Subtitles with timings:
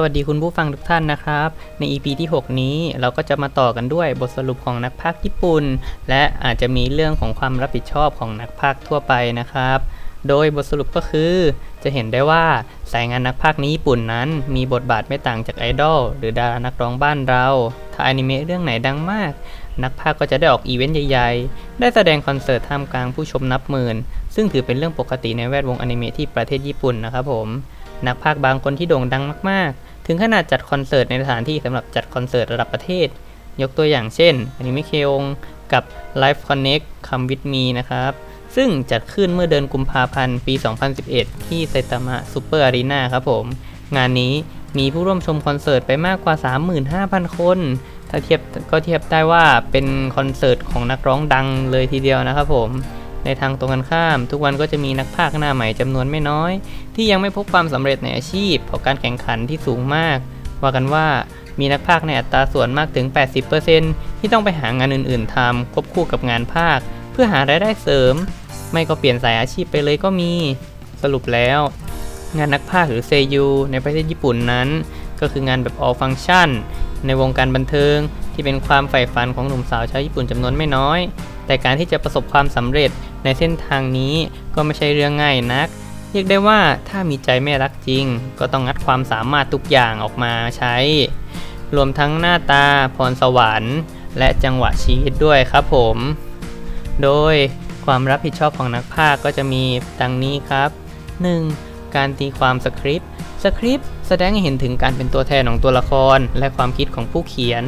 [0.00, 1.48] สวัสดีคุณผู้ฟังทุกท่านนะครับ
[1.78, 5.64] ใน EP ที่ 6 นี้เราก็จะมาต่อกันด้วยบทสรุปของนักพากย์ญี่ปุ่น
[6.08, 9.78] และอาจจะมีเรื่องของความรับผิดชอบของนักพากย์ทั่วไปนะครับ
[10.28, 11.34] โดยบทสรุปก็คือ
[11.82, 12.44] จะเห็นได้ว่า
[12.92, 17.46] สายงานนักพากย์ในญี่ปุ่นนั้น มีบทบาทไม่ต่างจากไอดอลหรือดารานักร้องบ้านเรา
[17.94, 19.32] ถ้าอนิเมะเรื่องไหนดังมาก
[19.82, 23.96] นักพากย์ก็จะได้ออกอีเวนต์ใหญ่ๆ ได้แสดงคอนเสิร์ตท่ามกลางผู้ชมนับหมื่น
[24.34, 27.48] ซึ่งถือเป็นเรื่องปกติในแวดวงอนิเมะที่ประเทศญี่ปุ่นนะครับผม
[28.06, 33.08] นักพากย์บางคนที่โด่งดังมากๆ ถึงขนาดจัดคอนเสิร์ตในสถานที่สำหรับจัดคอนเสิร์ตระดับประเทศ
[33.60, 35.22] ยกตัวอย่างเช่นอนิเมะเคอง
[35.72, 35.84] กับ
[36.22, 38.12] Live Connect Come With Me นะครับ
[38.56, 40.54] ซึ่งจัดขึ้นเมื่อเดือนกุมภาพันธ์ปี
[41.00, 43.44] 2011 ที่ไซตามะซูเปอร์อารีนาครับผม
[43.96, 44.34] งานนี้
[44.78, 46.34] มีผู้ร่วมชมคอนเสิร์ตไปมากกว่า
[46.86, 47.58] 35,000 คน
[48.10, 48.40] ถ้าเทียบ
[48.70, 52.70] ก็เทียบได้ว่าเป็นคอนเสิร์ตของนักร้องดังเลยทีเดียวนะครับผม
[53.24, 56.52] ในทางตรงกันข้าม ทุกวันก็จะมีนักพากย์หน้าใหม่จำนวนไม่น้อย
[56.94, 60.18] ที่ยังไม่พบความสำเร็จในอาชีพเพราะการแข่งขันที่สูงมาก
[60.62, 61.06] ว่ากันว่า
[61.60, 63.06] มีนักพากย์ในอัตราส่วนมากถึง
[63.64, 68.14] 80%ที่ต้องไปหางานอื่น ๆทำควบคู่กับงานพากย์เพื่อหารายได้เสริม
[68.72, 70.32] ไม่ก็เปลี่ยนสายอาชีพไปเลยก็มี
[71.02, 71.60] สรุปแล้ว
[72.38, 74.68] งานนักพากย์หรือเซยูในประเทศญี่ปุ่นนั้น
[75.20, 76.48] ก็คืองานแบบ all function
[77.06, 77.96] ในวงการบันเทิง
[78.32, 81.00] ที่เป็นความใฝ่ฝันของหนุ่มสาวชาวญี่ปุ่นจำนวนไม่น้อย
[81.46, 82.90] แต่การที่จะประสบความสำเร็จ
[83.24, 84.14] ในเส้นทางนี้
[84.54, 85.68] ก็ไม่ใช่เรื่องง่ายนัก
[86.12, 88.04] เรียกได้ว่าถ้ามีใจไม่รักจริง
[88.38, 90.76] ก็ต้องงัดความสามารถทุกอย่างออกมาใช้
[91.76, 92.66] รวมทั้งหน้าตา
[92.96, 93.76] พรสวรรค์
[94.18, 95.96] และจังหวะชีวิตด้วยครับผม
[97.02, 97.34] โดย
[97.84, 99.64] ความรับผิดชอบของนักพาก็จะมี
[100.00, 100.70] ดังนี้ครับ
[101.32, 101.94] 1.
[101.96, 103.10] การตีความสคริปต์
[103.44, 107.64] สคริปต์แสดงให้เห็นถึงการเป็นตัวแทนของตัวละคร และความคิดของผู้เขียน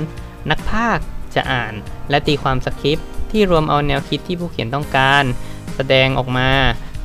[0.51, 0.99] นักพาก
[1.35, 1.73] จะอ่าน
[2.11, 5.25] และตีความสคริปต์ ที่รวมเอาแนวคิดที่ผู้เขียนต้องการ
[5.75, 6.51] แสดงออกมา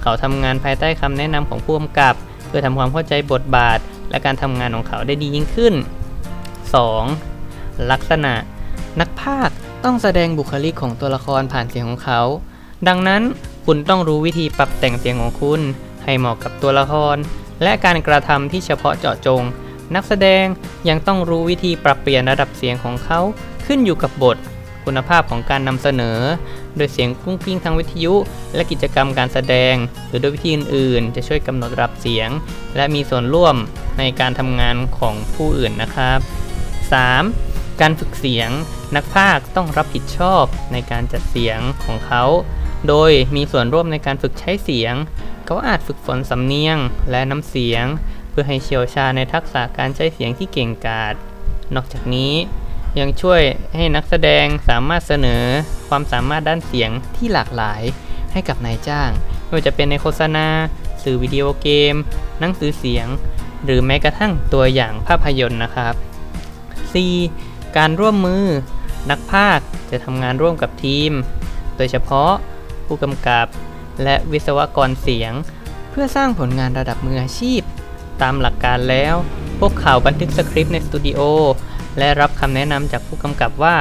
[0.02, 2.16] เขาทำงานภายใต้คำแนะนำของผู้กำกับ
[2.48, 5.74] เพื่อทำความเข้าใจบทบาท และการทำงานของเขาได้ดียิ่งขึ้น
[7.02, 7.92] 2.
[7.92, 8.34] ลักษณะ
[9.00, 12.22] นักพากย์ต้องแสดงบุคลิกของตัวละครผ่านเสียงของเขา
[12.88, 13.22] ดังนั้น
[13.66, 15.62] คุณต้องรู้วิธีปรับแต่งเสียงของคุณ
[16.04, 17.18] ให้เหมาะกับตัวละคร
[17.64, 19.42] และการกระทำที่เฉพาะเจาะจง
[19.96, 20.46] นักแสดง
[20.90, 23.20] ยังต้องรู้วิธีปรับเปลี่ยนระดับเสียงของเขา
[23.66, 24.38] ขึ้นอยู่กับบท
[24.86, 26.20] คุณภาพของการนำเสนอ
[26.76, 28.14] โดยเสียงกุ้งกิ้งทางวิทยุ
[28.56, 29.76] และกิจกรรมการแสดง
[30.08, 32.30] หรือโดยวิธีอื่นๆ จะช่วยกำหนดระดับเสียง
[32.76, 33.56] และมีส่วนร่วม
[34.00, 36.20] ในการทำงานของผู้อื่นนะครับ
[37.00, 37.82] 3.
[37.82, 38.50] การฝึกเสียง
[38.96, 42.24] นักพากย์ต้องรับผิดชอบในการจัดเสียงของเขา
[42.88, 44.94] โดยมีส่วนร่วมในการฝึกใช้เสียง
[45.46, 46.78] เขาอาจฝึกฝนสำเนียง
[47.12, 47.86] และน้ำเสียง
[48.30, 51.14] เพื่อให้เชี่ยวชาญในทักษะการใช้เสียงที่เก่งกาจ
[51.76, 52.34] นอกจากนี้
[53.00, 53.42] ยังช่วย
[53.76, 55.44] ให้นักแสดงสามารถเสนอ
[55.88, 57.82] ความสามารถด้านเสียงที่หลากหลาย
[58.32, 59.10] ให้กับนายจ้าง
[59.44, 60.48] ไม่ว่าจะเป็นในโฆษณา
[61.04, 61.96] สื่อวิดีโอเกม
[62.40, 63.08] หนังสือเสียง
[63.64, 65.96] หรือแม้กระทั่งตัวอย่างภาพยนตร์นะครับ
[67.06, 67.78] 4.
[67.78, 68.46] การร่วมมือ
[69.10, 71.12] นักพากย์จะทำงานร่วมกับทีม
[71.78, 72.32] โดยเฉพาะ
[72.86, 73.48] ผู้กำกับ
[74.04, 75.34] และวิศวกรเสียง
[75.90, 77.62] เพื่อสร้างผลงานระดับมืออาชีพ
[78.22, 79.16] ตามหลักการแล้ว
[79.60, 81.20] พวกเขาบันทึกสคริปต์ในสตูดิโอ
[81.98, 83.78] และรับคำแนะนำจากผู้กำกับว่า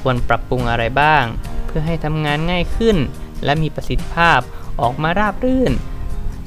[0.00, 1.24] ควรปรับปรุงอะไรบ้าง
[1.66, 2.96] เพื่อให้ทำงานง่ายขึ้น
[3.44, 4.40] และมีประสิทธิภาพ
[4.80, 5.72] ออกมาราบรื่น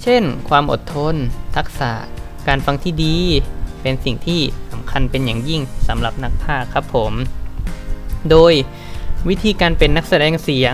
[0.03, 1.15] เช่น ความอดทน
[1.55, 1.91] ทักษะ
[2.47, 3.17] การฟังที่ดี
[3.81, 4.41] เป็นสิ่งที่
[4.71, 7.13] สำคัญเป็นอย่างยิ่งสำหรับนักพากย์ครับผม
[8.29, 8.53] โดย
[9.29, 10.73] วิธีการเป็นนักแสดงเสียง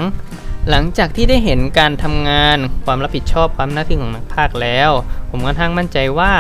[0.69, 4.91] หลังจากที่ได้เห็นการทำงานความรับผิดชอบความหน้าที่ของนักพากย์แล้ว
[5.29, 6.33] ผมค่อนข้างมั่นใจว่า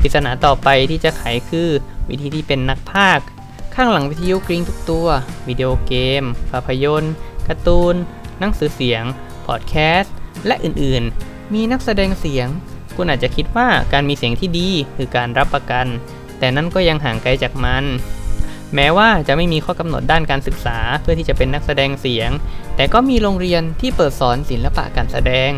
[0.00, 1.68] ปริศนาต่อไปที่จะไขคือ
[2.08, 3.26] วิธีที่เป็นนักพากย์
[3.80, 5.06] ข้างหลังวิทยุกริ้งทุกตัว
[5.48, 7.14] วิดีโอเกม ภาพยนตร์
[7.46, 7.94] การ์ตูน
[8.38, 9.04] หนังสือเสียง
[9.46, 10.14] พอดแคสต์
[10.46, 12.48] และอื่นๆ มีนักแสดงเสียง
[12.96, 15.86] คุณอาจจะคิดว่าการมีเสียงที่ดีคือการรับประกัน
[16.38, 17.84] แต่นั่นก็ยังห่างไกลจากมัน
[18.74, 22.30] แม้ว่าจะไม่มีข้อกำหนดด้านการศึกษาเพื่อที่จะเป็นนักแสดงเสียง
[22.76, 25.50] แต่ก็มีโรงเรียนที่เปิดสอนศิลปะการแสดง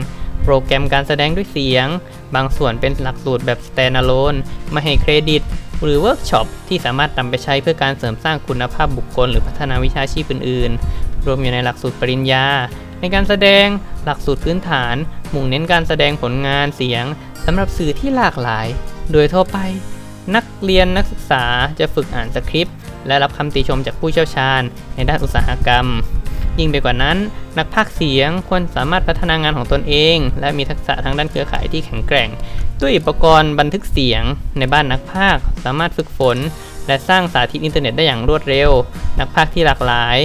[0.44, 1.86] โปรแกรมการแสดงด้วยเสียง
[2.34, 4.38] บางส่วนเป็นหลักสูตรแบบ standalone
[4.72, 5.42] ไม่ให้เครดิต
[5.82, 12.46] หรือเวิร์กช็อปที่สามารถนำไปใช้เพื่อการเสริมสร้างคุณภาพบุคคล หรือพัฒนาวิชาชีพอื่น ๆ รวมอยู่ในหลักสูตรปริญญา
[13.00, 13.66] ในการแสดง
[14.04, 14.94] หลักสูตรพื้นฐาน
[15.34, 17.04] มุ่งเน้นการแสดงผลงานเสียง
[17.44, 18.66] สำหรับสื่อที่หลากหลาย
[19.12, 19.58] โดยทั่วไป
[20.34, 21.44] นักเรียนนักศึกษา
[21.78, 22.76] จะฝึกอ่านสคริปต์
[23.06, 24.62] และรับคำติชมจากผู้เชี่ยวชาญ
[24.94, 25.86] ในด้านอุตสาหกรรม
[26.60, 27.16] ยิ่งไปกว่านั้น
[27.58, 32.28] นักพากเสียงควรสามารถพัฒนางานของตนเอง และมีทักษะทางด้านเครือข่ายที่แข็งแกร่ง
[32.80, 34.22] ด้วยอุปกรณ์บันทึกเสียง
[34.58, 36.36] ในบ้านนักพากสามารถฝึกฝน
[36.86, 38.70] และสร้างสาธิตอินเทอร์เน็ตได้อย่างรวดเร็ว
[39.18, 40.18] นักพากที่หลากหลาย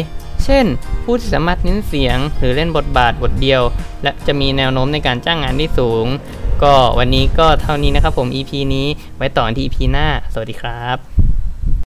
[0.43, 0.65] เช่น
[1.03, 3.61] ผู้ที่สามารถเน้นเสียง หรือเล่นบทบาทบทเดียว
[4.03, 6.05] และจะมีแนวโน้มในการจ้างงานที่สูง
[6.63, 8.87] ก็วันนี้ก็เท่านี้นะครับผม EP นี้
[9.17, 11.14] ไว้ต่อที่ EP หน้า สวัสดีครับ